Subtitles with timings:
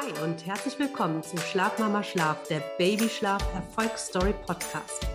[0.00, 5.06] Hi und herzlich willkommen zu Schlafmama Schlaf, der Babyschlaf Erfolgsstory Podcast.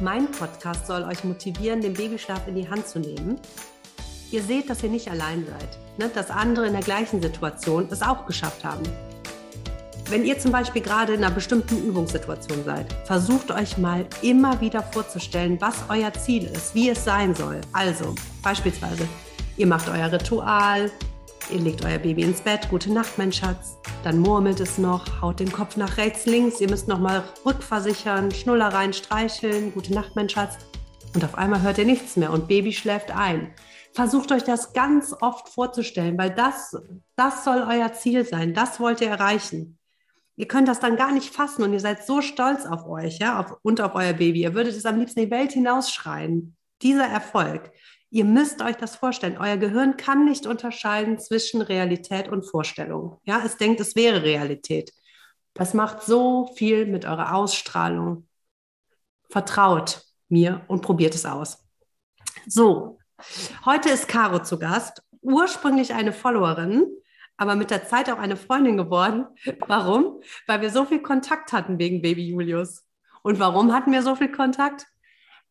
[0.00, 3.38] Mein Podcast soll euch motivieren, den Babyschlaf in die Hand zu nehmen.
[4.32, 6.10] Ihr seht, dass ihr nicht allein seid, ne?
[6.12, 8.82] dass andere in der gleichen Situation es auch geschafft haben.
[10.08, 14.82] Wenn ihr zum Beispiel gerade in einer bestimmten Übungssituation seid, versucht euch mal immer wieder
[14.82, 17.60] vorzustellen, was euer Ziel ist, wie es sein soll.
[17.72, 19.06] Also beispielsweise,
[19.56, 20.90] ihr macht euer Ritual,
[21.52, 23.76] Ihr legt euer Baby ins Bett, gute Nacht, mein Schatz.
[24.04, 26.60] Dann murmelt es noch, haut den Kopf nach rechts, links.
[26.60, 30.58] Ihr müsst nochmal rückversichern, Schnullereien streicheln, gute Nacht, mein Schatz.
[31.12, 33.52] Und auf einmal hört ihr nichts mehr und Baby schläft ein.
[33.92, 36.76] Versucht euch das ganz oft vorzustellen, weil das,
[37.16, 38.54] das soll euer Ziel sein.
[38.54, 39.76] Das wollt ihr erreichen.
[40.36, 43.40] Ihr könnt das dann gar nicht fassen und ihr seid so stolz auf euch ja,
[43.40, 44.42] auf, und auf euer Baby.
[44.42, 46.56] Ihr würdet es am liebsten in die Welt hinausschreien.
[46.80, 47.72] Dieser Erfolg.
[48.12, 49.38] Ihr müsst euch das vorstellen.
[49.38, 53.20] Euer Gehirn kann nicht unterscheiden zwischen Realität und Vorstellung.
[53.24, 54.92] Ja, es denkt, es wäre Realität.
[55.54, 58.26] Das macht so viel mit eurer Ausstrahlung.
[59.28, 61.64] Vertraut mir und probiert es aus.
[62.46, 62.98] So,
[63.64, 65.02] heute ist Caro zu Gast.
[65.22, 66.86] Ursprünglich eine Followerin,
[67.36, 69.26] aber mit der Zeit auch eine Freundin geworden.
[69.68, 70.20] Warum?
[70.48, 72.84] Weil wir so viel Kontakt hatten wegen Baby Julius.
[73.22, 74.86] Und warum hatten wir so viel Kontakt?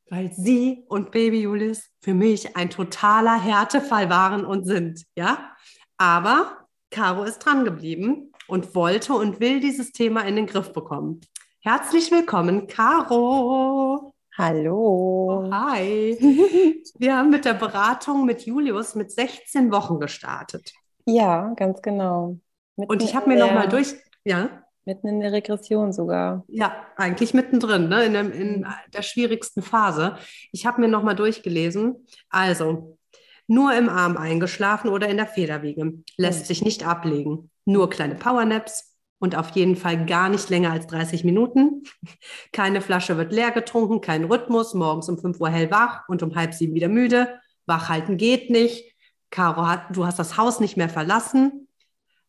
[0.09, 5.51] Weil sie und Baby Julius für mich ein totaler Härtefall waren und sind, ja.
[5.97, 11.21] Aber Caro ist dran geblieben und wollte und will dieses Thema in den Griff bekommen.
[11.61, 14.13] Herzlich willkommen, Caro.
[14.37, 15.43] Hallo.
[15.45, 16.17] Oh, hi.
[16.97, 20.71] Wir haben mit der Beratung mit Julius mit 16 Wochen gestartet.
[21.05, 22.37] Ja, ganz genau.
[22.77, 24.63] Mitten und ich habe mir noch mal durch, ja.
[24.89, 26.43] Mitten in der Regression sogar.
[26.47, 28.05] Ja, eigentlich mittendrin, ne?
[28.05, 30.17] in, dem, in der schwierigsten Phase.
[30.51, 32.07] Ich habe mir nochmal durchgelesen.
[32.31, 32.97] Also,
[33.45, 35.93] nur im Arm eingeschlafen oder in der Federwiege.
[36.17, 37.51] Lässt sich nicht ablegen.
[37.65, 41.83] Nur kleine Powernaps und auf jeden Fall gar nicht länger als 30 Minuten.
[42.51, 44.73] Keine Flasche wird leer getrunken, kein Rhythmus.
[44.73, 47.39] Morgens um 5 Uhr hellwach und um halb sieben wieder müde.
[47.67, 48.95] Wachhalten geht nicht.
[49.29, 51.67] Caro, hat, du hast das Haus nicht mehr verlassen.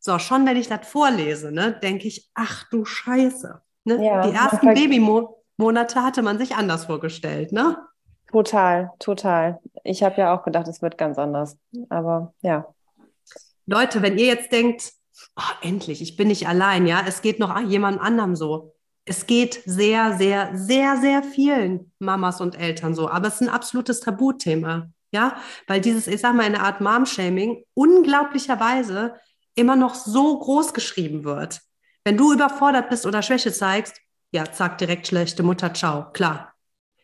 [0.03, 3.61] So, schon wenn ich das vorlese, ne, denke ich, ach du Scheiße.
[3.85, 4.05] Ne?
[4.05, 7.77] Ja, die ersten Babymonate hatte man sich anders vorgestellt, ne?
[8.31, 9.61] Total, total.
[9.85, 11.59] Ich habe ja auch gedacht, es wird ganz anders.
[11.91, 12.67] Aber ja.
[13.67, 14.93] Leute, wenn ihr jetzt denkt,
[15.37, 18.75] oh, endlich, ich bin nicht allein, ja, es geht noch jemand anderem so.
[19.05, 23.09] Es geht sehr, sehr, sehr, sehr vielen Mamas und Eltern so.
[23.11, 25.37] Aber es ist ein absolutes Tabuthema, ja,
[25.67, 29.15] weil dieses, ich sag mal, eine Art Mom-Shaming unglaublicherweise
[29.55, 31.61] immer noch so groß geschrieben wird.
[32.05, 34.01] Wenn du überfordert bist oder Schwäche zeigst,
[34.33, 36.53] ja, zack, direkt schlechte Mutter, ciao, klar.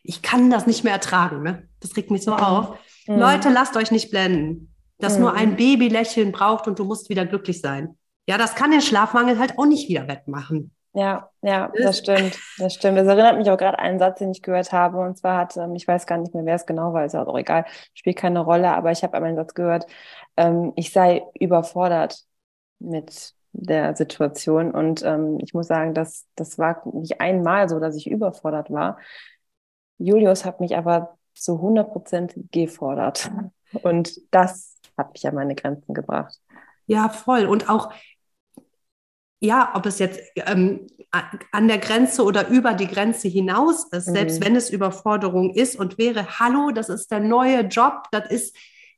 [0.03, 1.69] Ich kann das nicht mehr ertragen, ne?
[1.81, 2.41] Das regt mich so mhm.
[2.41, 2.79] auf.
[3.07, 3.19] Mhm.
[3.19, 5.23] Leute, lasst euch nicht blenden, dass mhm.
[5.23, 7.99] nur ein Babylächeln braucht und du musst wieder glücklich sein.
[8.29, 10.73] Ja, das kann den Schlafmangel halt auch nicht wieder wettmachen.
[10.95, 12.97] Ja, ja, das stimmt, das stimmt.
[12.97, 14.99] Das erinnert mich auch gerade an einen Satz, den ich gehört habe.
[14.99, 17.37] Und zwar hat, ähm, ich weiß gar nicht mehr, wer es genau war, ist auch
[17.37, 19.87] egal, spielt keine Rolle, aber ich habe einmal einen Satz gehört,
[20.39, 22.25] ähm, ich sei überfordert
[22.79, 24.71] mit der Situation.
[24.71, 28.99] Und ähm, ich muss sagen, dass das war nicht einmal so, dass ich überfordert war.
[29.99, 33.31] Julius hat mich aber zu 100 Prozent gefordert.
[33.83, 36.39] Und das hat mich an meine Grenzen gebracht.
[36.87, 37.47] Ja, voll.
[37.47, 37.93] Und auch,
[39.41, 40.87] ja, ob es jetzt ähm,
[41.53, 44.45] an der Grenze oder über die Grenze hinaus ist, selbst mhm.
[44.45, 48.57] wenn es Überforderung ist und wäre, hallo, das ist der neue Job, das ist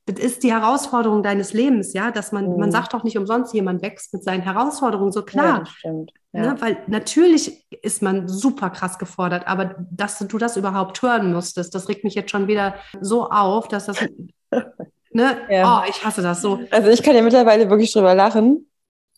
[0.09, 2.59] das ist die Herausforderung deines Lebens, ja, dass man, mhm.
[2.59, 5.47] man sagt doch nicht umsonst, jemand wächst mit seinen Herausforderungen, so klar.
[5.47, 6.13] Ja, das stimmt.
[6.33, 6.41] Ja.
[6.41, 6.61] Ne?
[6.61, 11.89] Weil natürlich ist man super krass gefordert, aber dass du das überhaupt hören musstest, das
[11.89, 14.01] regt mich jetzt schon wieder so auf, dass das,
[15.11, 15.83] ne, ja.
[15.83, 16.61] oh, ich hasse das so.
[16.71, 18.67] Also ich kann ja mittlerweile wirklich drüber lachen,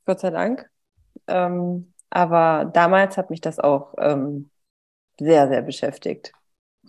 [0.06, 0.68] Gott sei Dank.
[1.28, 4.50] Ähm, aber damals hat mich das auch ähm,
[5.18, 6.32] sehr, sehr beschäftigt.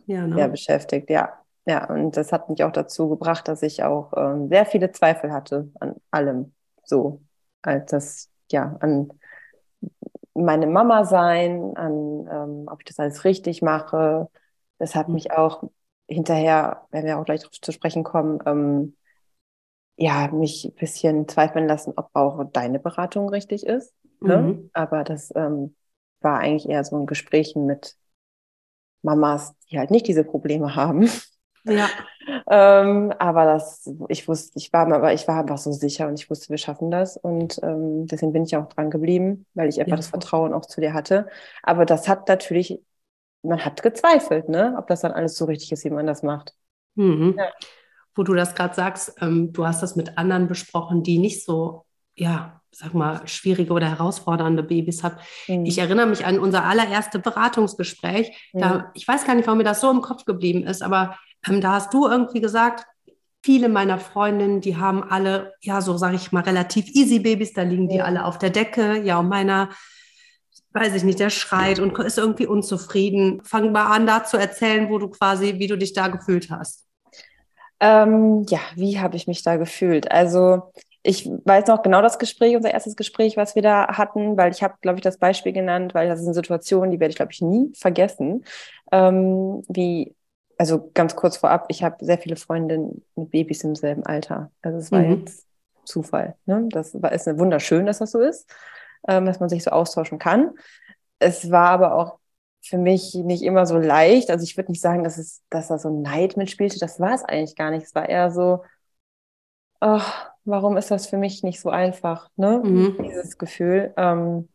[0.07, 0.35] Ja, ne?
[0.35, 1.40] Sehr beschäftigt, ja.
[1.65, 5.31] Ja, und das hat mich auch dazu gebracht, dass ich auch ähm, sehr viele Zweifel
[5.31, 6.53] hatte an allem.
[6.83, 7.21] So,
[7.61, 9.11] als das, ja, an
[10.33, 14.29] meine Mama sein, an ähm, ob ich das alles richtig mache.
[14.79, 15.15] Das hat mhm.
[15.15, 15.63] mich auch
[16.07, 18.95] hinterher, wenn wir auch gleich zu sprechen kommen, ähm,
[19.97, 23.93] ja, mich ein bisschen zweifeln lassen, ob auch deine Beratung richtig ist.
[24.19, 24.37] Ne?
[24.37, 24.69] Mhm.
[24.73, 25.75] Aber das ähm,
[26.21, 27.95] war eigentlich eher so ein Gespräch mit
[29.03, 31.07] Mamas, die halt nicht diese Probleme haben.
[31.63, 31.89] Ja.
[32.49, 36.29] ähm, aber das, ich wusste, ich war, aber ich war einfach so sicher und ich
[36.29, 37.17] wusste, wir schaffen das.
[37.17, 39.97] Und ähm, deswegen bin ich auch dran geblieben, weil ich einfach ja.
[39.97, 41.27] das Vertrauen auch zu dir hatte.
[41.63, 42.79] Aber das hat natürlich,
[43.43, 46.53] man hat gezweifelt, ne, ob das dann alles so richtig ist, wie man das macht.
[46.95, 47.35] Mhm.
[47.37, 47.49] Ja.
[48.15, 51.85] Wo du das gerade sagst, ähm, du hast das mit anderen besprochen, die nicht so,
[52.15, 55.17] ja, sag mal, schwierige oder herausfordernde Babys habe.
[55.47, 55.65] Mhm.
[55.65, 58.49] Ich erinnere mich an unser allererstes Beratungsgespräch.
[58.53, 61.17] Da, ich weiß gar nicht, warum mir das so im Kopf geblieben ist, aber
[61.47, 62.85] da hast du irgendwie gesagt,
[63.43, 67.63] viele meiner Freundinnen, die haben alle, ja, so sage ich mal, relativ easy Babys, da
[67.63, 68.05] liegen die ja.
[68.05, 69.01] alle auf der Decke.
[69.01, 69.69] Ja, und meiner,
[70.73, 73.41] weiß ich nicht, der schreit und ist irgendwie unzufrieden.
[73.43, 76.85] Fang mal an, da zu erzählen, wo du quasi, wie du dich da gefühlt hast.
[77.79, 80.11] Ähm, ja, wie habe ich mich da gefühlt?
[80.11, 80.71] Also
[81.03, 84.61] ich weiß noch genau das Gespräch, unser erstes Gespräch, was wir da hatten, weil ich
[84.61, 87.31] habe, glaube ich, das Beispiel genannt, weil das ist eine Situation, die werde ich, glaube
[87.31, 88.45] ich, nie vergessen,
[88.91, 90.13] ähm, wie
[90.61, 94.51] also ganz kurz vorab, ich habe sehr viele Freundinnen mit Babys im selben Alter.
[94.61, 95.21] Also es war mhm.
[95.21, 95.47] jetzt
[95.85, 96.35] Zufall.
[96.45, 96.67] Ne?
[96.69, 98.47] Das war, ist wunderschön, dass das so ist,
[99.07, 100.51] ähm, dass man sich so austauschen kann.
[101.17, 102.19] Es war aber auch
[102.61, 104.29] für mich nicht immer so leicht.
[104.29, 106.77] Also ich würde nicht sagen, dass, es, dass da so Neid mitspielte.
[106.77, 107.87] Das war es eigentlich gar nicht.
[107.87, 108.63] Es war eher so,
[109.81, 110.01] oh,
[110.45, 112.61] warum ist das für mich nicht so einfach, ne?
[112.63, 112.97] Mhm.
[113.01, 113.95] Dieses Gefühl.
[113.97, 114.47] Ähm,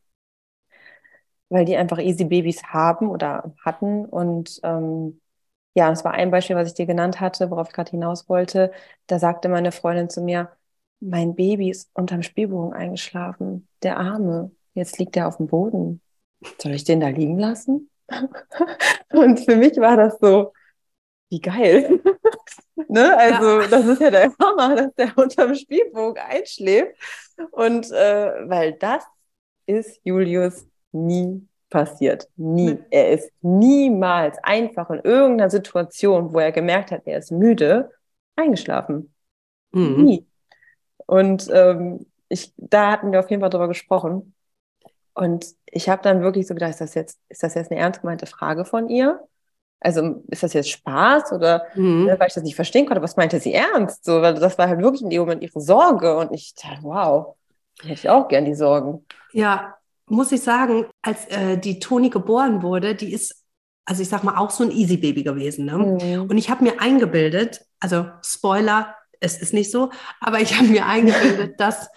[1.49, 5.21] weil die einfach easy Babys haben oder hatten und ähm,
[5.77, 8.73] ja, das war ein Beispiel, was ich dir genannt hatte, worauf ich gerade hinaus wollte.
[9.09, 10.51] Da sagte meine Freundin zu mir,
[11.01, 14.53] mein Baby ist unterm Spielbogen eingeschlafen, der Arme.
[14.73, 16.01] Jetzt liegt er auf dem Boden.
[16.59, 17.91] Soll ich den da liegen lassen?
[19.13, 20.55] Und für mich war das so,
[21.29, 22.01] wie geil.
[22.89, 23.15] ne?
[23.19, 23.67] Also, ja.
[23.69, 26.97] das ist ja der Hammer, dass der unterm Spielbogen einschläft.
[27.51, 29.05] Und äh, weil das
[29.67, 32.29] ist Julius nie passiert.
[32.37, 32.79] Nie.
[32.91, 37.91] Er ist niemals einfach in irgendeiner Situation, wo er gemerkt hat, er ist müde,
[38.37, 39.13] eingeschlafen.
[39.73, 40.05] Mhm.
[40.05, 40.27] Nie.
[41.07, 44.35] Und ähm, ich, da hatten wir auf jeden Fall drüber gesprochen.
[45.15, 48.01] Und ich habe dann wirklich so gedacht, ist das jetzt, ist das jetzt eine ernst
[48.03, 49.21] gemeinte Frage von ihr?
[49.81, 52.07] Also ist das jetzt Spaß oder mhm.
[52.07, 54.05] ne, weil ich das nicht verstehen konnte, was meinte sie ernst?
[54.05, 57.37] So, weil das war halt wirklich in dem Moment ihre Sorge und ich dachte, wow,
[57.81, 59.05] hätte ich auch gern die Sorgen.
[59.33, 59.76] Ja,
[60.09, 63.45] muss ich sagen, als äh, die Toni geboren wurde, die ist,
[63.85, 65.67] also ich sag mal, auch so ein Easy Baby gewesen.
[65.67, 65.79] Ne?
[65.79, 66.31] Mhm.
[66.31, 70.87] Und ich habe mir eingebildet, also Spoiler, es ist nicht so, aber ich habe mir
[70.87, 71.89] eingebildet, dass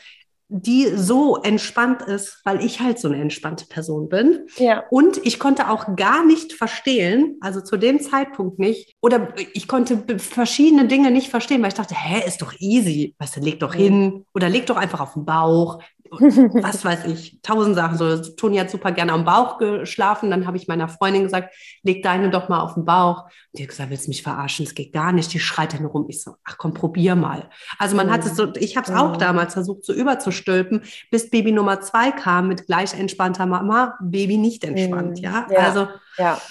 [0.51, 4.47] die so entspannt ist, weil ich halt so eine entspannte Person bin.
[4.57, 4.83] Ja.
[4.89, 10.03] Und ich konnte auch gar nicht verstehen, also zu dem Zeitpunkt nicht, oder ich konnte
[10.17, 13.15] verschiedene Dinge nicht verstehen, weil ich dachte, hä, ist doch easy.
[13.19, 17.39] Weißt du, leg doch hin oder leg doch einfach auf den Bauch was weiß ich,
[17.41, 17.97] tausend Sachen.
[17.97, 20.31] So, Toni hat super gerne am Bauch geschlafen.
[20.31, 21.53] Dann habe ich meiner Freundin gesagt,
[21.83, 23.23] leg deine doch mal auf den Bauch.
[23.23, 24.65] Und die hat gesagt, willst du mich verarschen?
[24.65, 25.33] Das geht gar nicht.
[25.33, 26.05] Die schreit dann rum.
[26.09, 27.49] Ich so, ach komm, probier mal.
[27.77, 28.11] Also man mhm.
[28.11, 28.99] hat es so, ich habe es mhm.
[28.99, 34.37] auch damals versucht, so überzustülpen, bis Baby Nummer zwei kam mit gleich entspannter Mama, Baby
[34.37, 35.17] nicht entspannt.
[35.17, 35.23] Mhm.
[35.23, 35.47] Ja?
[35.49, 35.87] ja, also.
[36.17, 36.41] Ja,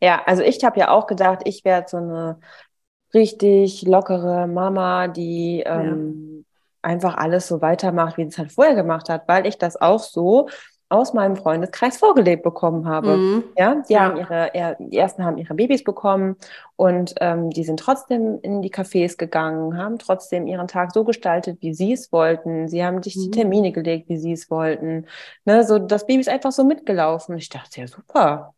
[0.00, 2.38] ja also ich habe ja auch gedacht, ich werde so eine
[3.14, 6.31] richtig lockere Mama, die ähm,
[6.82, 10.48] einfach alles so weitermacht, wie es halt vorher gemacht hat, weil ich das auch so
[10.92, 13.16] aus meinem Freundeskreis vorgelebt bekommen habe.
[13.16, 13.44] Mhm.
[13.56, 14.00] Ja, die ja.
[14.00, 16.36] haben ihre, die ersten haben ihre Babys bekommen
[16.76, 21.62] und ähm, die sind trotzdem in die Cafés gegangen, haben trotzdem ihren Tag so gestaltet,
[21.62, 22.68] wie sie es wollten.
[22.68, 23.22] Sie haben sich mhm.
[23.22, 25.06] die Termine gelegt, wie sie es wollten.
[25.46, 27.38] Ne, so das Baby ist einfach so mitgelaufen.
[27.38, 28.54] Ich dachte, ja super,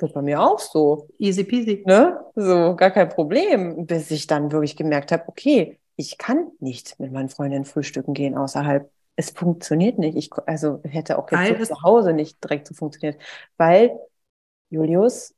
[0.00, 1.08] wird bei mir auch so.
[1.18, 1.84] Easy peasy.
[1.86, 2.18] Ne?
[2.34, 7.12] So, gar kein Problem, bis ich dann wirklich gemerkt habe, okay, ich kann nicht mit
[7.12, 8.90] meinen Freundinnen frühstücken gehen außerhalb.
[9.16, 10.16] Es funktioniert nicht.
[10.16, 13.20] Ich, also hätte auch jetzt zu Hause nicht direkt so funktioniert,
[13.56, 13.98] weil
[14.68, 15.34] Julius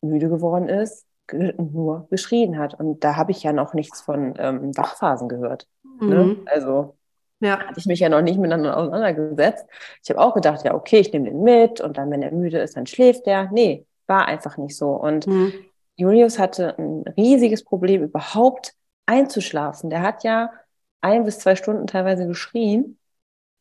[0.00, 2.74] müde geworden ist, nur geschrien hat.
[2.74, 5.68] Und da habe ich ja noch nichts von ähm, Wachphasen gehört.
[6.00, 6.24] Ne?
[6.24, 6.28] Mhm.
[6.28, 6.36] Ne?
[6.46, 6.96] Also
[7.38, 7.60] ja.
[7.60, 9.66] hatte ich mich ja noch nicht miteinander auseinandergesetzt.
[10.02, 12.58] Ich habe auch gedacht, ja, okay, ich nehme den mit und dann, wenn er müde
[12.58, 13.50] ist, dann schläft er.
[13.52, 14.90] Nee, war einfach nicht so.
[14.90, 15.52] Und mhm.
[15.96, 18.74] Julius hatte ein riesiges Problem, überhaupt
[19.06, 19.90] einzuschlafen.
[19.90, 20.52] Der hat ja
[21.00, 22.98] ein bis zwei Stunden teilweise geschrien,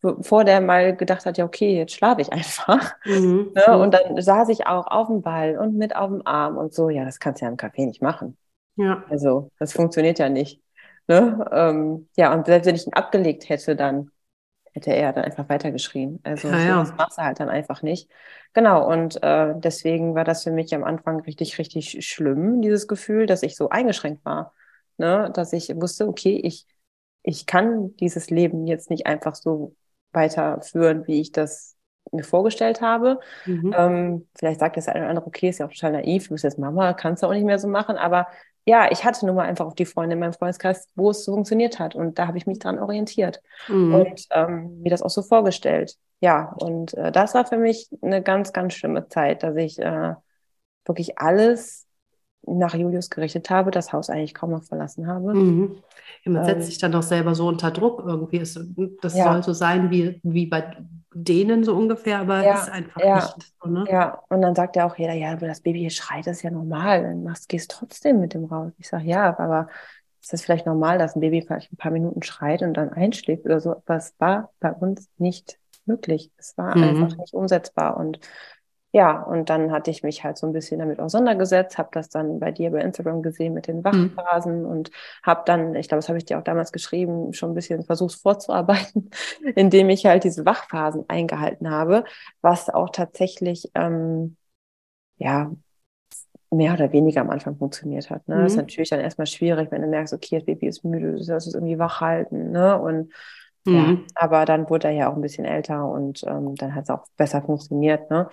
[0.01, 2.96] bevor der mal gedacht hat, ja, okay, jetzt schlafe ich einfach.
[3.05, 3.51] Mhm.
[3.55, 3.77] Ne?
[3.77, 6.89] Und dann saß ich auch auf dem Ball und mit auf dem Arm und so.
[6.89, 8.38] Ja, das kannst du ja im Café nicht machen.
[8.75, 9.03] Ja.
[9.10, 10.62] Also, das funktioniert ja nicht.
[11.08, 11.46] Ne?
[11.51, 14.12] Ähm, ja, und selbst wenn ich ihn abgelegt hätte, dann
[14.74, 16.19] hätte er dann einfach weitergeschrien.
[16.24, 16.79] Also ja, ja.
[16.79, 18.10] das machst du halt dann einfach nicht.
[18.53, 23.25] Genau, und äh, deswegen war das für mich am Anfang richtig, richtig schlimm, dieses Gefühl,
[23.25, 24.53] dass ich so eingeschränkt war
[24.99, 25.31] ne?
[25.33, 26.65] dass ich wusste, okay, ich,
[27.23, 29.75] ich kann dieses Leben jetzt nicht einfach so
[30.11, 31.75] weiterführen, wie ich das
[32.11, 33.19] mir vorgestellt habe.
[33.45, 33.75] Mhm.
[33.77, 36.43] Ähm, vielleicht sagt das eine oder andere, okay, ist ja auch total naiv, du bist
[36.43, 38.27] jetzt Mama, kannst du auch nicht mehr so machen, aber
[38.65, 41.33] ja, ich hatte nun mal einfach auch die Freunde in meinem Freundeskreis, wo es so
[41.33, 43.95] funktioniert hat und da habe ich mich dran orientiert mhm.
[43.95, 45.95] und ähm, mir das auch so vorgestellt.
[46.19, 50.13] Ja, und äh, das war für mich eine ganz, ganz schlimme Zeit, dass ich äh,
[50.85, 51.87] wirklich alles
[52.46, 55.34] nach Julius gerichtet habe, das Haus eigentlich kaum noch verlassen habe.
[55.34, 55.77] Mhm.
[56.24, 58.39] Ja, man ähm, setzt sich dann doch selber so unter Druck irgendwie.
[58.39, 59.31] Das ja.
[59.31, 60.77] soll so sein wie, wie bei
[61.13, 63.69] denen so ungefähr, aber ja, ist einfach ja, nicht so.
[63.69, 63.86] Ne?
[63.89, 66.43] Ja, und dann sagt ja auch jeder, ja, aber das Baby hier schreit, das ist
[66.43, 67.03] ja normal.
[67.03, 68.72] Dann machst, gehst trotzdem mit dem raus.
[68.77, 69.67] Ich sage, ja, aber
[70.22, 73.46] ist das vielleicht normal, dass ein Baby vielleicht ein paar Minuten schreit und dann einschläft
[73.46, 73.72] oder so?
[73.72, 76.31] Aber es war bei uns nicht möglich.
[76.38, 76.84] Es war mhm.
[76.84, 77.98] einfach nicht umsetzbar.
[77.98, 78.19] Und
[78.91, 82.39] ja, und dann hatte ich mich halt so ein bisschen damit auseinandergesetzt, habe das dann
[82.39, 83.84] bei dir bei Instagram gesehen mit den mhm.
[84.15, 84.67] Wachphasen mhm.
[84.67, 84.91] und
[85.22, 88.19] habe dann, ich glaube, das habe ich dir auch damals geschrieben, schon ein bisschen versucht
[88.19, 89.12] vorzuarbeiten,
[89.55, 92.03] indem ich halt diese Wachphasen eingehalten habe,
[92.41, 94.38] was auch tatsächlich, ähm,
[95.17, 95.51] ja,
[96.51, 98.27] mehr oder weniger am Anfang funktioniert hat.
[98.27, 98.38] Ne?
[98.38, 98.39] Mhm.
[98.41, 98.63] Das ist mhm.
[98.63, 101.53] natürlich dann erstmal schwierig, wenn du merkst, okay, das Baby ist müde, du sollst es
[101.53, 102.51] irgendwie wach halten.
[102.51, 102.75] Ne?
[102.79, 103.12] Und
[103.65, 103.75] mhm.
[103.75, 106.89] ja, aber dann wurde er ja auch ein bisschen älter und ähm, dann hat es
[106.89, 108.10] auch besser funktioniert.
[108.10, 108.29] Ne?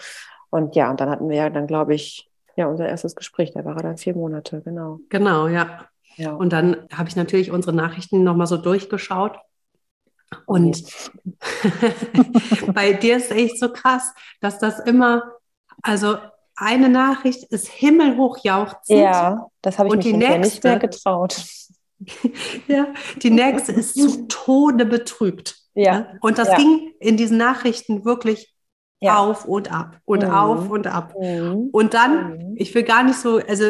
[0.57, 3.53] Und ja, und dann hatten wir ja dann, glaube ich, ja, unser erstes Gespräch.
[3.53, 5.01] Da war er dann vier Monate, genau.
[5.11, 5.87] Genau, ja.
[6.17, 6.33] ja.
[6.33, 9.39] Und dann habe ich natürlich unsere Nachrichten nochmal so durchgeschaut.
[10.47, 10.83] Und
[12.75, 15.35] bei dir ist echt so krass, dass das immer,
[15.83, 16.17] also
[16.57, 19.01] eine Nachricht ist himmelhoch jauchzend.
[19.01, 21.37] Ja, das habe ich und mich die nächste, nicht mehr getraut.
[22.67, 22.87] ja,
[23.23, 25.59] die nächste ist zu Tode betrübt.
[25.75, 26.15] Ja.
[26.23, 26.57] Und das ja.
[26.57, 28.56] ging in diesen Nachrichten wirklich
[29.01, 29.19] ja.
[29.19, 30.31] auf und ab und mhm.
[30.31, 31.15] auf und ab.
[31.21, 31.69] Mhm.
[31.73, 32.55] Und dann, mhm.
[32.57, 33.65] ich will gar nicht so, also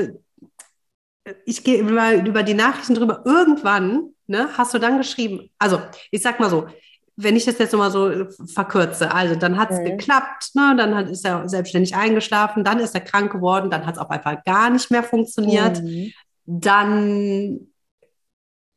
[1.45, 3.23] ich gehe über, über die Nachrichten drüber.
[3.25, 5.81] Irgendwann ne, hast du dann geschrieben, also
[6.11, 6.67] ich sag mal so,
[7.17, 9.85] wenn ich das jetzt nochmal so verkürze, also dann hat es mhm.
[9.85, 13.95] geklappt, ne, dann hat, ist er selbstständig eingeschlafen, dann ist er krank geworden, dann hat
[13.95, 15.83] es auf einfach gar nicht mehr funktioniert.
[15.83, 16.13] Mhm.
[16.45, 17.69] Dann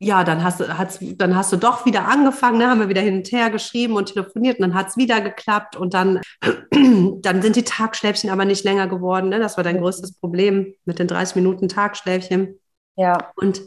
[0.02, 2.70] ja, dann hast, du, hat's, dann hast du doch wieder angefangen, ne?
[2.70, 5.76] haben wir wieder hin und her geschrieben und telefoniert und dann hat es wieder geklappt
[5.76, 6.22] und dann,
[6.72, 9.28] dann sind die Tagschläfchen aber nicht länger geworden.
[9.28, 9.38] Ne?
[9.38, 12.58] Das war dein größtes Problem mit den 30 Minuten Tagschläfchen.
[12.96, 13.30] Ja.
[13.36, 13.60] Und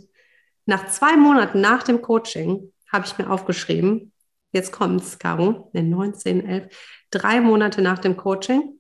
[0.66, 4.12] nach zwei Monaten nach dem Coaching habe ich mir aufgeschrieben,
[4.52, 8.80] jetzt kommt's, Caro, in 19, 11, drei Monate nach dem Coaching,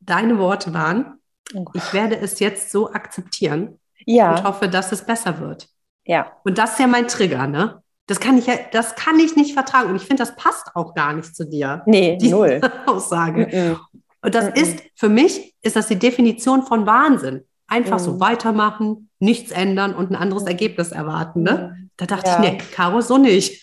[0.00, 1.20] deine Worte waren,
[1.54, 4.32] oh ich werde es jetzt so akzeptieren ja.
[4.32, 5.68] und hoffe, dass es besser wird.
[6.08, 6.32] Ja.
[6.42, 7.82] Und das ist ja mein Trigger, ne?
[8.06, 9.90] Das kann ich ja, das kann ich nicht vertragen.
[9.90, 11.82] Und ich finde, das passt auch gar nicht zu dir.
[11.86, 12.60] Nee, die null.
[12.86, 13.46] Aussage.
[13.46, 13.78] Mm -mm.
[14.22, 17.44] Und das mm ist, für mich ist das die Definition von Wahnsinn.
[17.66, 18.20] Einfach so mm.
[18.20, 20.48] weitermachen, nichts ändern und ein anderes mm.
[20.48, 21.76] Ergebnis erwarten, ne?
[21.76, 21.90] Mm.
[21.98, 22.42] Da dachte ja.
[22.42, 23.62] ich, nee, Caro, so nicht.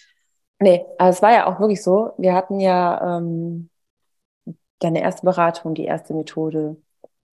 [0.59, 2.11] Nee, also es war ja auch wirklich so.
[2.19, 3.71] Wir hatten ja ähm,
[4.79, 6.77] deine erste Beratung, die erste Methode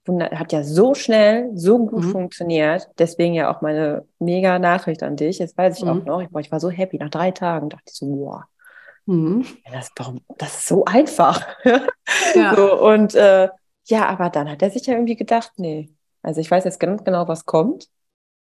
[0.09, 2.11] hat ja so schnell, so gut mhm.
[2.11, 2.89] funktioniert.
[2.99, 5.39] Deswegen ja auch meine mega Nachricht an dich.
[5.39, 5.91] Jetzt weiß ich mhm.
[5.91, 6.99] auch noch, ich, boah, ich war so happy.
[6.99, 8.43] Nach drei Tagen dachte ich so, wow.
[9.07, 9.45] Mhm.
[9.73, 11.47] Das, warum, das ist so einfach.
[12.35, 12.55] Ja.
[12.57, 13.49] so, und äh,
[13.85, 15.91] ja, aber dann hat er sich ja irgendwie gedacht, nee,
[16.23, 17.89] also ich weiß jetzt ganz genau, was kommt.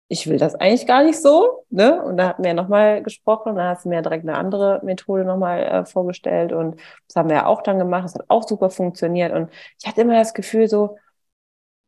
[0.09, 1.65] Ich will das eigentlich gar nicht so.
[1.71, 2.03] Ne?
[2.03, 5.25] Und da hatten wir ja nochmal gesprochen, da hast du mir direkt eine andere Methode
[5.25, 8.05] nochmal äh, vorgestellt und das haben wir ja auch dann gemacht.
[8.05, 9.33] Das hat auch super funktioniert.
[9.33, 10.97] Und ich hatte immer das Gefühl so,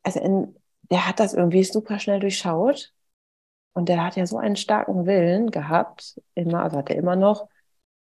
[0.03, 0.55] also in,
[0.89, 2.93] der hat das irgendwie super schnell durchschaut.
[3.73, 7.47] Und der hat ja so einen starken Willen gehabt, immer, also hat er immer noch.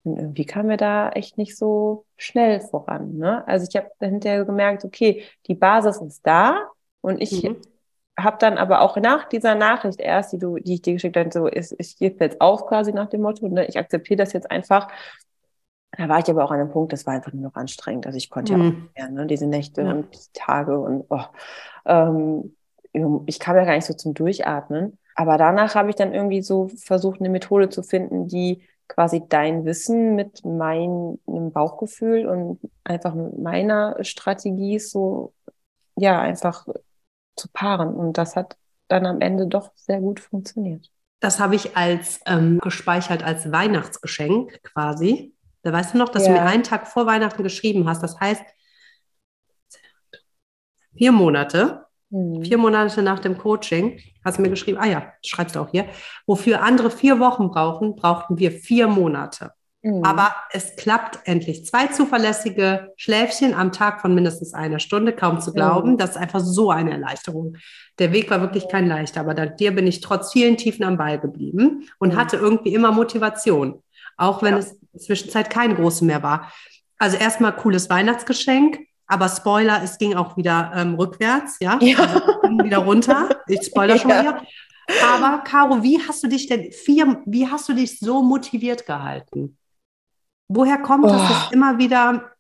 [0.04, 3.18] Und irgendwie kam er da echt nicht so schnell voran.
[3.18, 3.48] Ne?
[3.48, 6.68] Also ich habe hinterher gemerkt, okay, die Basis ist da
[7.02, 7.58] und ich mhm.
[8.20, 11.32] habe dann aber auch nach dieser Nachricht erst, die du, die ich dir geschickt habe,
[11.32, 13.66] so ist, ich gebe jetzt auf quasi nach dem Motto, ne?
[13.66, 14.90] ich akzeptiere das jetzt einfach.
[15.98, 18.06] Da war ich aber auch an einem Punkt, das war einfach nur noch anstrengend.
[18.06, 18.60] Also ich konnte mhm.
[18.62, 19.26] ja auch nicht mehr, ne?
[19.28, 19.92] diese Nächte ja.
[19.92, 21.24] und Tage und oh.
[21.86, 22.56] Ähm,
[23.26, 24.98] ich kam ja gar nicht so zum Durchatmen.
[25.16, 29.66] Aber danach habe ich dann irgendwie so versucht, eine Methode zu finden, die quasi dein
[29.66, 35.34] Wissen mit meinem Bauchgefühl und einfach mit meiner Strategie so,
[35.96, 36.68] ja, einfach
[37.36, 37.94] zu paaren.
[37.94, 40.90] Und das hat dann am Ende doch sehr gut funktioniert.
[41.20, 45.34] Das habe ich als ähm, gespeichert als Weihnachtsgeschenk quasi.
[45.62, 46.34] Da weißt du noch, dass ja.
[46.34, 48.04] du mir einen Tag vor Weihnachten geschrieben hast.
[48.04, 48.44] Das heißt,
[50.96, 51.84] vier Monate
[52.14, 52.46] Mhm.
[52.46, 55.86] Vier Monate nach dem Coaching hast du mir geschrieben, ah ja, schreibst du auch hier,
[56.28, 59.52] wofür andere vier Wochen brauchen, brauchten wir vier Monate.
[59.82, 60.04] Mhm.
[60.06, 61.66] Aber es klappt endlich.
[61.66, 65.94] Zwei zuverlässige Schläfchen am Tag von mindestens einer Stunde, kaum zu glauben.
[65.94, 65.98] Mhm.
[65.98, 67.58] Das ist einfach so eine Erleichterung.
[67.98, 70.98] Der Weg war wirklich kein leichter, aber dank dir bin ich trotz vielen Tiefen am
[70.98, 72.18] Ball geblieben und mhm.
[72.18, 73.82] hatte irgendwie immer Motivation.
[74.18, 74.60] Auch wenn ja.
[74.60, 76.54] es zwischenzeit keine große mehr war.
[77.00, 81.98] Also erstmal cooles Weihnachtsgeschenk aber Spoiler, es ging auch wieder ähm, rückwärts, ja, ja.
[82.00, 83.30] Also, wieder runter.
[83.48, 84.42] Ich spoiler schon mal hier.
[85.04, 89.58] Aber Caro, wie hast du dich denn vier, wie hast du dich so motiviert gehalten?
[90.48, 91.10] Woher kommt oh.
[91.10, 92.34] das, dass immer wieder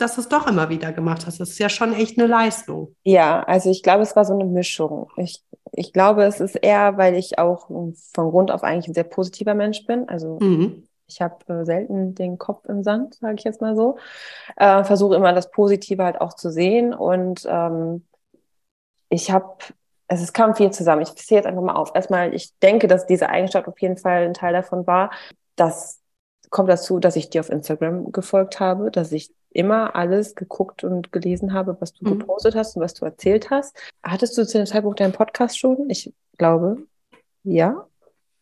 [0.00, 1.40] dass du es doch immer wieder gemacht hast.
[1.40, 2.94] Das ist ja schon echt eine Leistung.
[3.04, 5.10] Ja, also ich glaube, es war so eine Mischung.
[5.16, 9.04] Ich, ich glaube, es ist eher, weil ich auch von Grund auf eigentlich ein sehr
[9.04, 10.08] positiver Mensch bin.
[10.08, 10.86] Also mhm.
[11.10, 13.98] Ich habe äh, selten den Kopf im Sand, sage ich jetzt mal so.
[14.56, 16.94] Äh, Versuche immer das Positive halt auch zu sehen.
[16.94, 18.06] Und ähm,
[19.08, 19.56] ich habe,
[20.08, 21.02] also es kam viel zusammen.
[21.02, 21.92] Ich zähle jetzt einfach mal auf.
[21.94, 25.10] Erstmal, ich denke, dass diese Eigenschaft auf jeden Fall ein Teil davon war,
[25.56, 26.00] dass
[26.50, 31.12] kommt dazu, dass ich dir auf Instagram gefolgt habe, dass ich immer alles geguckt und
[31.12, 32.18] gelesen habe, was du mhm.
[32.18, 33.76] gepostet hast und was du erzählt hast.
[34.02, 35.88] Hattest du zu dem Zeitpunkt deinen Podcast schon?
[35.88, 36.78] Ich glaube,
[37.44, 37.86] ja.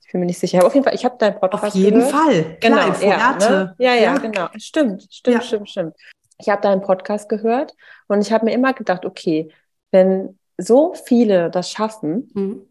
[0.09, 0.61] Ich bin mir nicht sicher.
[0.61, 2.13] Aber auf jeden Fall, ich habe deinen Podcast Auf jeden gehört.
[2.15, 2.57] Fall.
[2.61, 3.75] Genau, Klar, ja, ne?
[3.79, 4.49] ja, ja, ja, genau.
[4.57, 5.43] Stimmt, stimmt, ja.
[5.43, 5.97] stimmt, stimmt.
[6.39, 7.75] Ich habe deinen Podcast gehört
[8.07, 9.53] und ich habe mir immer gedacht, okay,
[9.91, 12.67] wenn so viele das schaffen, mhm.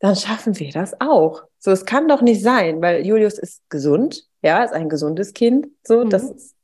[0.00, 1.44] dann schaffen wir das auch.
[1.58, 5.68] So, es kann doch nicht sein, weil Julius ist gesund, ja, ist ein gesundes Kind.
[5.82, 6.10] So, mhm.
[6.10, 6.56] das ist,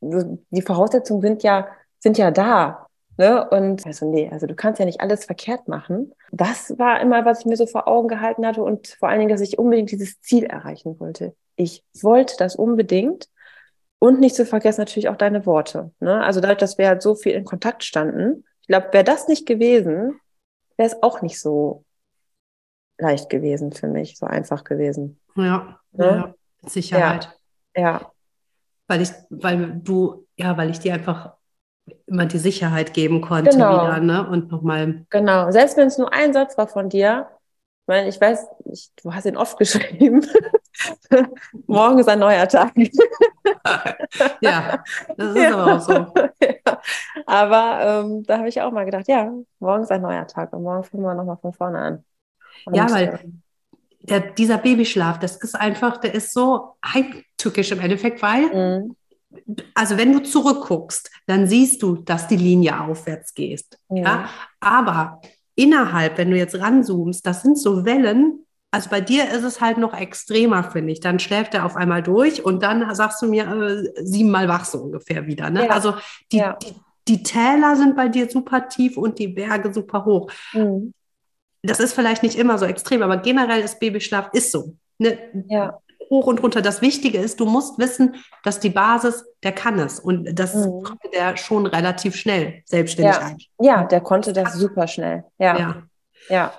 [0.00, 1.68] die Voraussetzungen sind ja,
[1.98, 2.81] sind ja da.
[3.18, 3.48] Ne?
[3.50, 6.12] Und also nee, also du kannst ja nicht alles verkehrt machen.
[6.30, 9.30] Das war immer, was ich mir so vor Augen gehalten hatte und vor allen Dingen,
[9.30, 11.34] dass ich unbedingt dieses Ziel erreichen wollte.
[11.56, 13.28] Ich wollte das unbedingt.
[13.98, 15.92] Und nicht zu vergessen natürlich auch deine Worte.
[16.00, 16.24] Ne?
[16.24, 19.46] Also dadurch, dass wir halt so viel in Kontakt standen, ich glaube, wäre das nicht
[19.46, 20.18] gewesen,
[20.76, 21.84] wäre es auch nicht so
[22.98, 25.20] leicht gewesen für mich, so einfach gewesen.
[25.36, 26.04] Ja, ne?
[26.04, 26.34] ja.
[26.68, 27.38] Sicherheit.
[27.76, 27.82] Ja.
[27.82, 28.12] ja.
[28.88, 31.36] Weil ich, weil du, ja, weil ich dir einfach
[32.12, 33.86] immer die Sicherheit geben konnte genau.
[33.86, 34.28] wieder, ne?
[34.28, 35.06] Und nochmal.
[35.10, 35.50] Genau.
[35.50, 37.28] Selbst wenn es nur ein Satz war von dir,
[37.82, 40.24] ich meine, ich weiß, ich, du hast ihn oft geschrieben.
[41.66, 42.72] Morgen ist ein neuer Tag.
[44.40, 44.82] ja,
[45.16, 45.56] das ist ja.
[45.56, 45.92] aber auch so.
[45.92, 46.80] Ja.
[47.26, 50.62] Aber ähm, da habe ich auch mal gedacht, ja, morgen ist ein neuer Tag und
[50.62, 52.04] morgen fangen wir nochmal von vorne an.
[52.66, 53.20] Und ja, weil
[54.02, 58.42] der, dieser Babyschlaf, das ist einfach, der ist so heimtückisch im Endeffekt, weil,
[58.82, 58.96] mhm.
[59.74, 63.64] Also wenn du zurückguckst, dann siehst du, dass die Linie aufwärts geht.
[63.88, 64.02] Ja.
[64.02, 64.28] ja.
[64.60, 65.20] Aber
[65.54, 69.76] innerhalb, wenn du jetzt ranzoomst, das sind so Wellen, also bei dir ist es halt
[69.76, 71.00] noch extremer, finde ich.
[71.00, 74.78] Dann schläft er auf einmal durch und dann sagst du mir äh, siebenmal wach so
[74.78, 75.50] ungefähr wieder.
[75.50, 75.66] Ne?
[75.66, 75.70] Ja.
[75.70, 75.94] Also
[76.30, 76.54] die, ja.
[76.54, 76.74] die,
[77.08, 80.30] die, Täler sind bei dir super tief und die Berge super hoch.
[80.54, 80.94] Mhm
[81.62, 84.76] das ist vielleicht nicht immer so extrem, aber generell ist Babyschlaf ist so.
[84.98, 85.18] Ne?
[85.48, 85.78] Ja.
[86.12, 86.60] Hoch und runter.
[86.60, 89.98] Das Wichtige ist, du musst wissen, dass die Basis, der kann es.
[89.98, 90.82] Und das mhm.
[90.82, 93.26] konnte der schon relativ schnell selbstständig ja.
[93.26, 93.38] ein.
[93.58, 95.24] Ja, der konnte das super schnell.
[95.38, 95.58] Ja.
[95.58, 95.82] Ja.
[96.28, 96.52] ja.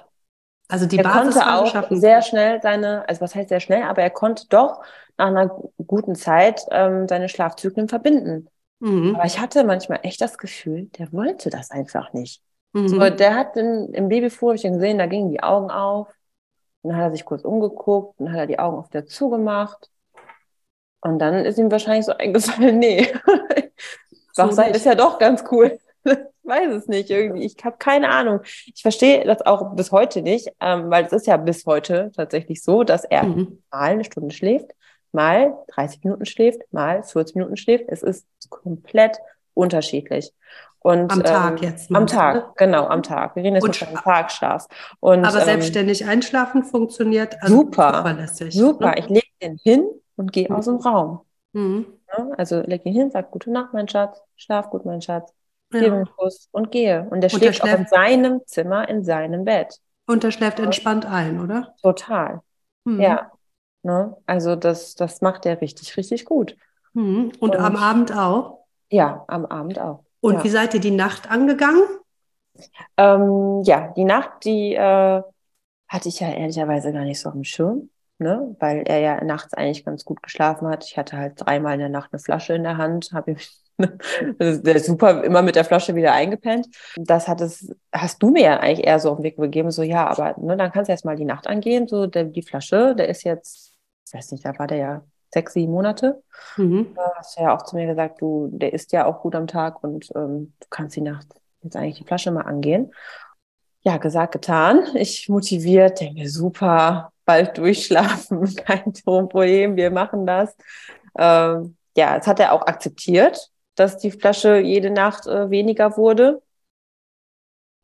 [0.67, 2.01] Also die er Basis konnte auch schaffen.
[2.01, 4.81] sehr schnell seine, also was heißt sehr schnell, aber er konnte doch
[5.17, 8.47] nach einer guten Zeit ähm, seine Schlafzyklen verbinden.
[8.79, 9.15] Mhm.
[9.15, 12.41] Aber ich hatte manchmal echt das Gefühl, der wollte das einfach nicht.
[12.73, 12.87] Mhm.
[12.87, 16.07] So, der hat in, im Babyfuhr, habe ich dann gesehen, da gingen die Augen auf.
[16.83, 19.89] Dann hat er sich kurz umgeguckt, dann hat er die Augen auf der zugemacht.
[21.01, 23.07] Und dann ist ihm wahrscheinlich so eingefallen, nee,
[24.35, 25.79] Wachsein so ist ja doch ganz cool.
[26.03, 27.43] ich weiß es nicht irgendwie.
[27.43, 28.41] Ich habe keine Ahnung.
[28.43, 32.63] Ich verstehe das auch bis heute nicht, ähm, weil es ist ja bis heute tatsächlich
[32.63, 33.63] so, dass er mhm.
[33.71, 34.71] mal eine Stunde schläft,
[35.11, 37.85] mal 30 Minuten schläft, mal 40 Minuten schläft.
[37.87, 39.17] Es ist komplett
[39.53, 40.31] unterschiedlich.
[40.79, 41.95] Und, am Tag ähm, jetzt.
[41.95, 42.53] Am Tag, du?
[42.57, 43.37] genau, am Tag.
[43.37, 44.67] Wir reden jetzt von Tagschlaf.
[44.99, 47.93] Und, aber ähm, selbstständig einschlafen funktioniert also super.
[47.93, 48.89] Zuverlässig, super.
[48.89, 48.99] Ne?
[48.99, 49.87] Ich lege den hin
[50.17, 50.55] und gehe mhm.
[50.55, 51.21] aus dem Raum.
[51.53, 51.85] Mhm.
[52.37, 55.33] Also lege ihn hin, sage Gute Nacht, mein Schatz, schlaf gut, mein Schatz,
[55.71, 55.79] ja.
[55.79, 57.07] gebe einen Kuss und gehe.
[57.09, 59.79] Und der und schläft, schläft auch in seinem Zimmer, in seinem Bett.
[60.05, 61.75] Und der schläft entspannt ein, oder?
[61.81, 62.41] Total.
[62.83, 62.99] Mhm.
[62.99, 63.31] Ja.
[63.83, 64.15] Ne?
[64.25, 66.57] Also das, das macht er richtig, richtig gut.
[66.93, 67.31] Mhm.
[67.39, 68.62] Und, und am Abend auch?
[68.93, 70.03] Ja, am Abend auch.
[70.21, 70.43] Und ja.
[70.43, 71.81] wie seid ihr die Nacht angegangen?
[72.95, 75.23] Ähm, ja, die Nacht, die äh,
[75.87, 78.55] hatte ich ja ehrlicherweise gar nicht so auf dem Schirm, ne?
[78.59, 80.85] weil er ja nachts eigentlich ganz gut geschlafen hat.
[80.85, 83.37] Ich hatte halt dreimal in der Nacht eine Flasche in der Hand, habe ihm
[84.39, 86.67] der ist super immer mit der Flasche wieder eingepennt.
[86.95, 89.81] Das hat es, hast du mir ja eigentlich eher so auf den Weg gegeben, so
[89.81, 91.87] ja, aber ne, dann kannst du erst mal die Nacht angehen.
[91.87, 93.73] So, der, die Flasche, der ist jetzt,
[94.07, 96.21] ich weiß nicht, da war der ja sechs, sieben Monate.
[96.57, 96.93] Mhm.
[96.95, 99.47] Da hast du ja auch zu mir gesagt, du, der isst ja auch gut am
[99.47, 101.27] Tag und ähm, du kannst die Nacht
[101.61, 102.93] jetzt eigentlich die Flasche mal angehen.
[103.81, 104.83] Ja, gesagt, getan.
[104.95, 110.55] Ich motiviert, denke, super, bald durchschlafen, kein Problem, wir machen das.
[111.17, 116.41] Ähm, ja, es hat er auch akzeptiert, dass die Flasche jede Nacht äh, weniger wurde.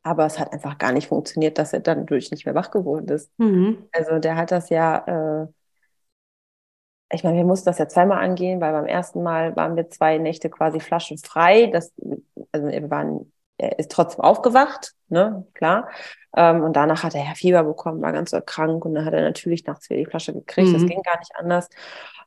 [0.01, 3.09] Aber es hat einfach gar nicht funktioniert, dass er dann durch nicht mehr wach geworden
[3.09, 3.29] ist.
[3.37, 3.89] Mhm.
[3.91, 5.47] Also der hat das ja äh,
[7.11, 10.17] ich meine, wir mussten das ja zweimal angehen, weil beim ersten Mal waren wir zwei
[10.17, 11.67] Nächte quasi flaschenfrei.
[11.67, 11.91] Das,
[12.51, 15.89] also wir waren, er ist trotzdem aufgewacht, ne, klar.
[16.35, 19.21] Ähm, und danach hat er ja Fieber bekommen, war ganz krank und dann hat er
[19.21, 20.69] natürlich nachts wieder die Flasche gekriegt.
[20.69, 20.73] Mhm.
[20.73, 21.69] Das ging gar nicht anders.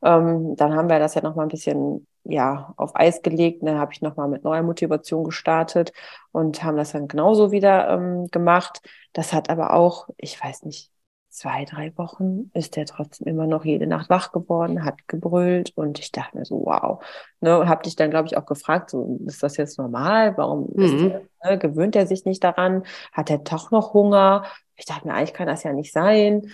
[0.02, 3.62] Ähm, dann haben wir das ja nochmal ein bisschen ja, auf Eis gelegt.
[3.62, 5.92] Dann habe ich nochmal mit neuer Motivation gestartet
[6.32, 8.80] und haben das dann genauso wieder ähm, gemacht.
[9.12, 10.91] Das hat aber auch, ich weiß nicht,
[11.32, 15.98] zwei, drei Wochen ist der trotzdem immer noch jede Nacht wach geworden, hat gebrüllt und
[15.98, 17.02] ich dachte mir so, wow.
[17.40, 20.36] Ne, und habe dich dann, glaube ich, auch gefragt, so, ist das jetzt normal?
[20.36, 21.08] Warum mhm.
[21.08, 22.84] der, ne, gewöhnt er sich nicht daran?
[23.12, 24.44] Hat er doch noch Hunger?
[24.76, 26.50] Ich dachte mir, eigentlich kann das ja nicht sein,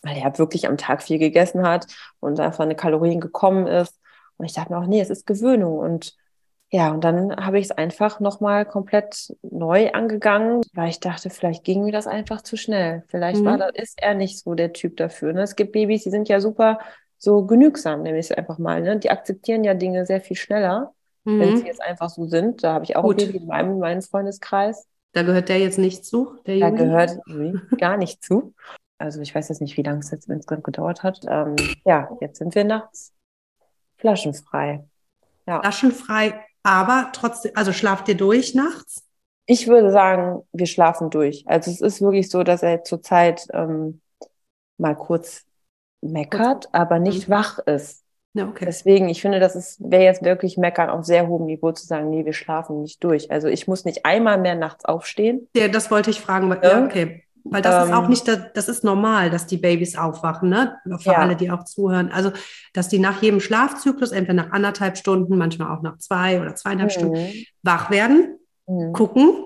[0.00, 1.86] weil er wirklich am Tag viel gegessen hat
[2.20, 4.00] und einfach eine Kalorien gekommen ist.
[4.38, 6.16] Und ich dachte mir auch, nee, es ist Gewöhnung und
[6.72, 11.64] ja, und dann habe ich es einfach nochmal komplett neu angegangen, weil ich dachte, vielleicht
[11.64, 13.02] ging mir das einfach zu schnell.
[13.08, 13.44] Vielleicht mhm.
[13.46, 15.32] war das, ist er nicht so der Typ dafür.
[15.32, 15.42] Ne?
[15.42, 16.78] Es gibt Babys, die sind ja super
[17.18, 18.80] so genügsam, nehme ich es einfach mal.
[18.82, 18.98] Ne?
[19.00, 21.40] Die akzeptieren ja Dinge sehr viel schneller, mhm.
[21.40, 22.62] wenn sie jetzt einfach so sind.
[22.62, 23.20] Da habe ich auch Gut.
[23.20, 24.86] ein Baby in meinem, in meinem Freundeskreis.
[25.12, 26.38] Da gehört der jetzt nicht zu?
[26.44, 26.76] da Juni?
[26.76, 27.18] gehört
[27.78, 28.54] gar nicht zu.
[28.96, 31.20] Also ich weiß jetzt nicht, wie lange es jetzt insgesamt gedauert hat.
[31.28, 33.12] Ähm, ja, jetzt sind wir nachts
[33.96, 34.84] flaschenfrei.
[35.48, 35.60] Ja.
[35.60, 39.04] Flaschenfrei aber trotzdem, also schlaft ihr durch nachts?
[39.46, 41.44] Ich würde sagen, wir schlafen durch.
[41.46, 44.00] Also es ist wirklich so, dass er zurzeit ähm,
[44.78, 45.44] mal kurz
[46.00, 47.32] meckert, aber nicht mhm.
[47.32, 48.04] wach ist.
[48.32, 48.64] Ja, okay.
[48.64, 52.24] Deswegen, ich finde, das wäre jetzt wirklich meckern auf sehr hohem Niveau zu sagen, nee,
[52.24, 53.30] wir schlafen nicht durch.
[53.32, 55.48] Also ich muss nicht einmal mehr nachts aufstehen.
[55.56, 56.56] Ja, das wollte ich fragen.
[56.62, 57.24] Ja okay.
[57.44, 58.10] Weil das ähm, ist auch ähm.
[58.10, 60.76] nicht, das ist normal, dass die Babys aufwachen, ne?
[60.98, 61.18] Für ja.
[61.18, 62.10] alle, die auch zuhören.
[62.12, 62.32] Also,
[62.72, 66.90] dass die nach jedem Schlafzyklus, entweder nach anderthalb Stunden, manchmal auch nach zwei oder zweieinhalb
[66.90, 66.94] mhm.
[66.94, 68.92] Stunden, wach werden, mhm.
[68.92, 69.44] gucken.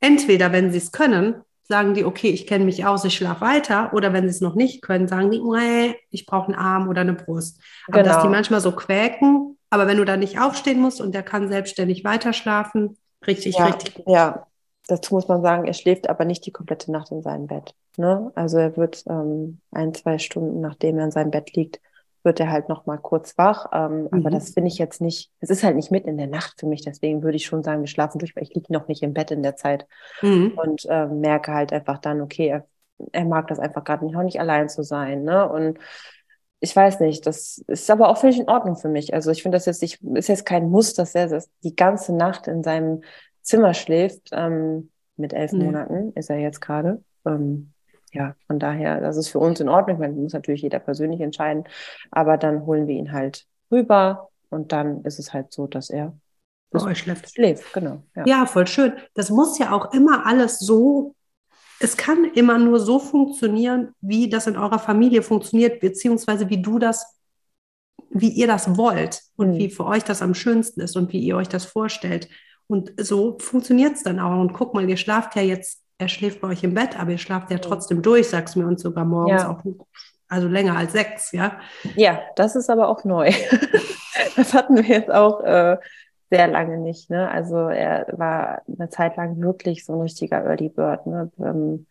[0.00, 3.92] Entweder, wenn sie es können, sagen die, okay, ich kenne mich aus, ich schlafe weiter.
[3.94, 7.02] Oder wenn sie es noch nicht können, sagen die, nee, ich brauche einen Arm oder
[7.02, 7.60] eine Brust.
[7.86, 8.08] Aber genau.
[8.08, 8.36] dass die genau.
[8.36, 12.32] manchmal so quäken, aber wenn du da nicht aufstehen musst und der kann selbstständig weiter
[12.32, 12.96] schlafen,
[13.26, 14.08] richtig, ja, richtig gut.
[14.08, 14.46] Ja,
[14.88, 17.74] Dazu muss man sagen, er schläft aber nicht die komplette Nacht in seinem Bett.
[17.96, 18.32] Ne?
[18.34, 21.80] Also er wird ähm, ein, zwei Stunden, nachdem er in seinem Bett liegt,
[22.22, 23.66] wird er halt noch mal kurz wach.
[23.72, 24.08] Ähm, mhm.
[24.12, 26.66] Aber das finde ich jetzt nicht, es ist halt nicht mit in der Nacht für
[26.66, 26.82] mich.
[26.82, 29.30] Deswegen würde ich schon sagen, wir schlafen durch, weil ich liege noch nicht im Bett
[29.30, 29.86] in der Zeit.
[30.22, 30.52] Mhm.
[30.56, 32.66] Und äh, merke halt einfach dann, okay, er,
[33.12, 35.24] er mag das einfach gerade nicht, auch nicht allein zu sein.
[35.24, 35.48] Ne?
[35.48, 35.78] Und
[36.60, 39.14] ich weiß nicht, das ist aber auch völlig in Ordnung für mich.
[39.14, 42.14] Also ich finde das jetzt nicht, ist jetzt kein Muss, dass er das die ganze
[42.14, 43.02] Nacht in seinem
[43.50, 44.30] Zimmer schläft.
[44.32, 45.64] Ähm, mit elf mhm.
[45.64, 47.02] Monaten ist er jetzt gerade.
[47.26, 47.72] Ähm,
[48.12, 49.98] ja, von daher, das ist für uns in Ordnung.
[49.98, 51.64] Man muss natürlich jeder persönlich entscheiden.
[52.10, 56.16] Aber dann holen wir ihn halt rüber und dann ist es halt so, dass er
[56.70, 57.30] bei euch schläft.
[57.34, 58.02] Schläft, genau.
[58.16, 58.24] Ja.
[58.26, 58.92] ja, voll schön.
[59.14, 61.14] Das muss ja auch immer alles so
[61.82, 66.78] es kann immer nur so funktionieren, wie das in eurer Familie funktioniert, beziehungsweise wie du
[66.78, 67.18] das,
[68.10, 69.56] wie ihr das wollt und mhm.
[69.56, 72.28] wie für euch das am schönsten ist und wie ihr euch das vorstellt.
[72.70, 74.40] Und so funktioniert es dann auch.
[74.40, 77.18] Und guck mal, ihr schlaft ja jetzt, er schläft bei euch im Bett, aber ihr
[77.18, 79.50] schlaft ja trotzdem durch, sagst du mir, und sogar morgens ja.
[79.50, 79.60] auch,
[80.28, 81.58] also länger als sechs, ja?
[81.96, 83.32] Ja, das ist aber auch neu.
[84.36, 85.78] das hatten wir jetzt auch äh,
[86.30, 87.10] sehr lange nicht.
[87.10, 87.28] Ne?
[87.28, 91.06] Also er war eine Zeit lang wirklich so ein richtiger Early Bird.
[91.06, 91.28] Ne?
[91.40, 91.88] Ähm,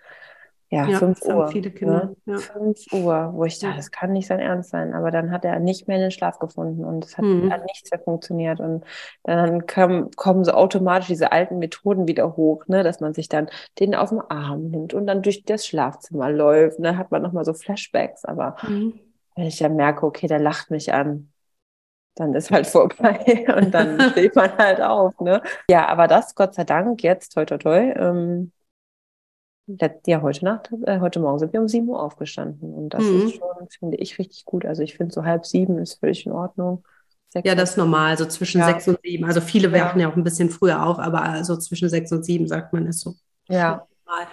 [0.72, 1.48] ja, ja 5 Uhr.
[1.48, 2.16] Viele Kinder.
[2.26, 2.34] Ne?
[2.34, 2.38] Ja.
[2.38, 4.94] 5 Uhr, wo ich dachte, das kann nicht sein Ernst sein.
[4.94, 7.52] Aber dann hat er nicht mehr in den Schlaf gefunden und es hat, mhm.
[7.52, 8.60] hat nichts mehr funktioniert.
[8.60, 8.84] Und
[9.24, 12.84] dann kam, kommen so automatisch diese alten Methoden wieder hoch, ne?
[12.84, 16.78] dass man sich dann den auf den Arm nimmt und dann durch das Schlafzimmer läuft.
[16.80, 18.24] Dann hat man nochmal so Flashbacks.
[18.26, 19.00] Aber mhm.
[19.36, 21.32] wenn ich dann merke, okay, der lacht mich an,
[22.14, 25.20] dann ist halt vorbei und dann steht man halt auf.
[25.20, 25.42] Ne?
[25.68, 28.52] Ja, aber das, Gott sei Dank, jetzt, toi, toi, toi, ähm,
[30.06, 32.74] ja, heute Nacht, äh, heute Morgen sind wir um sieben Uhr aufgestanden.
[32.74, 33.28] Und das mhm.
[33.28, 34.66] ist schon, finde ich, richtig gut.
[34.66, 36.84] Also ich finde so halb sieben ist völlig in Ordnung.
[37.30, 38.66] Sechs ja, das ist normal, so zwischen ja.
[38.66, 39.26] sechs und sieben.
[39.26, 40.08] Also viele werfen ja.
[40.08, 43.02] ja auch ein bisschen früher auf, aber so zwischen sechs und sieben sagt man ist
[43.02, 43.14] so.
[43.48, 43.86] Ja.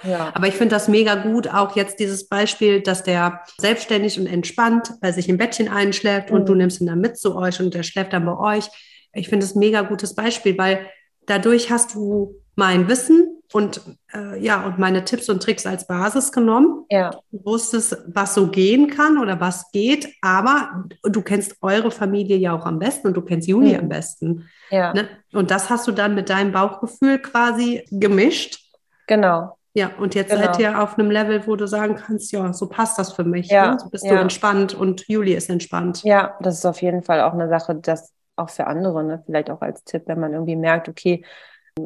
[0.05, 0.33] Ja.
[0.35, 4.95] Aber ich finde das mega gut, auch jetzt dieses Beispiel, dass der selbstständig und entspannt
[5.03, 6.37] bei sich im Bettchen einschläft mhm.
[6.37, 8.71] und du nimmst ihn dann mit zu euch und der schläft dann bei euch.
[9.13, 10.87] Ich finde das mega gutes Beispiel, weil
[11.27, 13.81] dadurch hast du mein Wissen und
[14.13, 16.85] äh, ja und meine Tipps und Tricks als Basis genommen.
[16.91, 17.11] Ja.
[17.31, 22.53] Du wusstest, was so gehen kann oder was geht, aber du kennst eure Familie ja
[22.53, 23.81] auch am besten und du kennst Juni mhm.
[23.81, 24.49] am besten.
[24.71, 24.93] Ja.
[24.93, 25.09] Ne?
[25.33, 28.59] Und das hast du dann mit deinem Bauchgefühl quasi gemischt.
[29.07, 29.57] Genau.
[29.75, 30.43] Ja, und jetzt genau.
[30.43, 33.49] seid ihr auf einem Level, wo du sagen kannst, ja, so passt das für mich.
[33.49, 33.79] Ja, ne?
[33.79, 34.15] So bist ja.
[34.15, 36.03] du entspannt und Juli ist entspannt.
[36.03, 39.23] Ja, das ist auf jeden Fall auch eine Sache, das auch für andere, ne?
[39.27, 41.25] vielleicht auch als Tipp, wenn man irgendwie merkt, okay,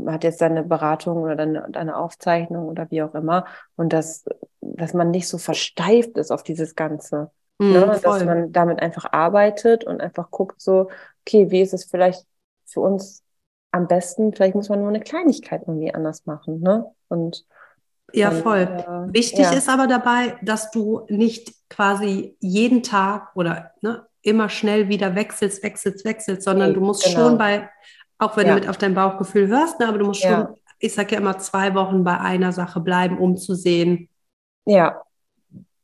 [0.07, 4.25] hat jetzt seine Beratung oder deine, deine Aufzeichnung oder wie auch immer und dass,
[4.61, 7.31] dass man nicht so versteift ist auf dieses Ganze.
[7.59, 8.01] Mm, ne?
[8.03, 10.89] Dass man damit einfach arbeitet und einfach guckt so,
[11.27, 12.25] okay, wie ist es vielleicht
[12.67, 13.23] für uns
[13.73, 16.87] am besten, vielleicht muss man nur eine Kleinigkeit irgendwie anders machen, ne?
[17.09, 17.47] Und
[18.13, 18.63] ja, voll.
[18.63, 19.53] Äh, Wichtig ja.
[19.53, 25.63] ist aber dabei, dass du nicht quasi jeden Tag oder ne, immer schnell wieder wechselst,
[25.63, 27.29] wechselst, wechselst, sondern nee, du musst genau.
[27.29, 27.71] schon bei,
[28.21, 28.55] auch wenn ja.
[28.55, 30.47] du mit auf dein Bauchgefühl hörst, ne, aber du musst ja.
[30.47, 34.09] schon, ich sage ja immer, zwei Wochen bei einer Sache bleiben, um zu sehen,
[34.65, 35.03] ja.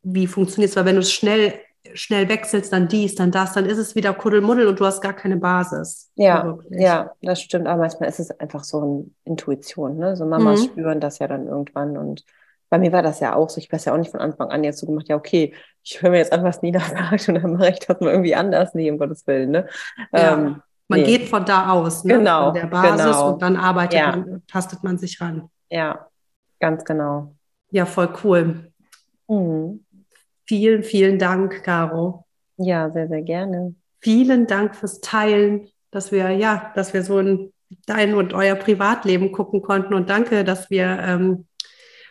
[0.03, 0.77] wie funktioniert es.
[0.77, 1.55] Weil wenn du es schnell
[1.95, 5.13] schnell wechselst, dann dies, dann das, dann ist es wieder Kuddelmuddel und du hast gar
[5.13, 6.11] keine Basis.
[6.15, 7.67] Ja, ja, das stimmt.
[7.67, 9.99] Aber manchmal ist es einfach so eine Intuition.
[9.99, 10.17] Ne?
[10.17, 10.65] So Mamas mhm.
[10.65, 11.97] spüren das ja dann irgendwann.
[11.97, 12.25] Und
[12.69, 13.59] bei mir war das ja auch so.
[13.59, 16.11] Ich weiß ja auch nicht von Anfang an jetzt so gemacht, ja, okay, ich höre
[16.11, 18.75] mir jetzt an, was Nina sagt und dann mache ich das mal irgendwie anders.
[18.75, 19.51] Nee, um Gottes Willen.
[19.51, 19.67] Ne?
[20.13, 20.35] Ja.
[20.35, 21.07] Ähm, man nee.
[21.07, 22.19] geht von da aus, ne?
[22.19, 23.33] genau, von der Basis genau.
[23.33, 24.11] und dann arbeitet ja.
[24.17, 25.51] man, tastet man sich ran.
[25.71, 26.07] Ja,
[26.61, 27.35] ganz genau.
[27.71, 28.73] Ja, voll cool.
[29.29, 29.85] Mhm.
[30.47, 32.25] Vielen, vielen Dank, Caro.
[32.57, 33.75] Ja, sehr, sehr gerne.
[34.01, 37.53] Vielen Dank fürs Teilen, dass wir, ja, dass wir so in
[37.87, 39.95] dein und euer Privatleben gucken konnten.
[39.95, 41.47] Und danke, dass wir ähm,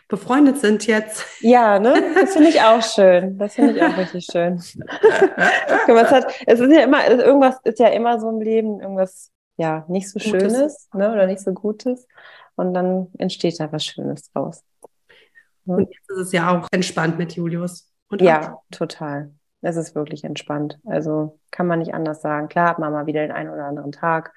[0.08, 1.24] befreundet sind jetzt.
[1.40, 1.94] Ja, ne?
[2.14, 3.38] Das finde ich auch schön.
[3.38, 4.54] Das finde ich auch richtig schön.
[4.56, 9.84] es, hat, es ist ja immer, irgendwas ist ja immer so im Leben, irgendwas ja
[9.88, 10.52] nicht so Gutes.
[10.52, 11.12] Schönes, ne?
[11.12, 12.06] Oder nicht so Gutes.
[12.54, 14.62] Und dann entsteht da was Schönes draus.
[15.64, 15.76] Ne?
[15.76, 17.92] Und jetzt ist es ja auch entspannt mit Julius.
[18.08, 18.62] Und ja, auch.
[18.70, 19.32] total.
[19.62, 20.78] Es ist wirklich entspannt.
[20.84, 22.48] Also kann man nicht anders sagen.
[22.48, 24.32] Klar hat man mal wieder den einen oder anderen Tag,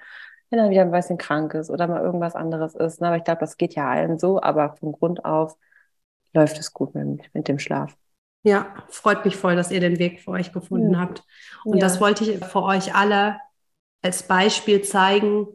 [0.50, 3.02] wenn er wieder ein bisschen krank ist oder mal irgendwas anderes ist.
[3.02, 3.08] Ne?
[3.08, 4.42] Aber ich glaube, das geht ja allen so.
[4.42, 5.58] Aber von Grund auf
[6.34, 7.96] läuft es gut mit, mit dem Schlaf.
[8.44, 11.00] Ja, freut mich voll, dass ihr den Weg für euch gefunden ja.
[11.00, 11.24] habt.
[11.66, 11.82] Und ja.
[11.82, 13.38] das wollte ich für euch alle
[14.02, 15.48] als Beispiel zeigen.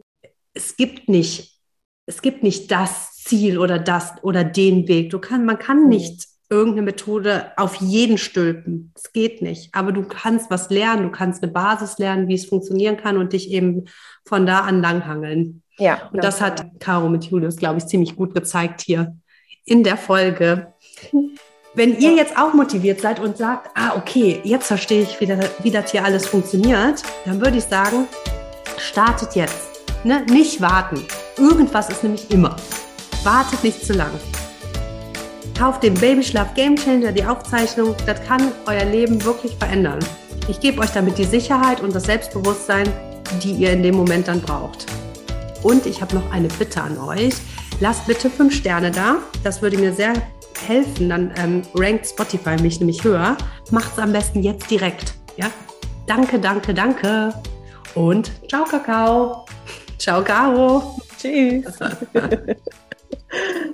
[0.53, 1.59] Es gibt nicht,
[2.05, 5.09] es gibt nicht das Ziel oder das oder den Weg.
[5.09, 8.91] Du kann, man kann nicht irgendeine Methode auf jeden stülpen.
[8.95, 9.73] Es geht nicht.
[9.73, 13.33] Aber du kannst was lernen, du kannst eine Basis lernen, wie es funktionieren kann und
[13.33, 13.85] dich eben
[14.25, 15.63] von da an langhangeln.
[15.77, 16.09] Ja.
[16.13, 19.17] Und das hat Caro mit Julius, glaube ich, ziemlich gut gezeigt hier
[19.65, 20.73] in der Folge.
[21.73, 25.49] Wenn ihr jetzt auch motiviert seid und sagt, ah, okay, jetzt verstehe ich, wie das,
[25.61, 28.07] wie das hier alles funktioniert, dann würde ich sagen,
[28.77, 29.75] startet jetzt.
[30.03, 30.25] Ne?
[30.29, 31.01] Nicht warten.
[31.37, 32.55] Irgendwas ist nämlich immer.
[33.23, 34.11] Wartet nicht zu lang.
[35.57, 37.95] Kauft den Babyschlaf Game Changer, die Aufzeichnung.
[38.05, 39.99] Das kann euer Leben wirklich verändern.
[40.49, 42.91] Ich gebe euch damit die Sicherheit und das Selbstbewusstsein,
[43.41, 44.85] die ihr in dem Moment dann braucht.
[45.63, 47.35] Und ich habe noch eine Bitte an euch.
[47.79, 49.15] Lasst bitte fünf Sterne da.
[49.43, 50.13] Das würde mir sehr
[50.67, 51.07] helfen.
[51.09, 53.37] Dann ähm, rankt Spotify mich nämlich höher.
[53.71, 55.13] Macht es am besten jetzt direkt.
[55.37, 55.49] Ja?
[56.05, 57.33] Danke, danke, danke.
[57.95, 59.45] Und ciao, Kakao.
[59.97, 60.99] Ciao, Caro.
[61.17, 61.79] Tschüss.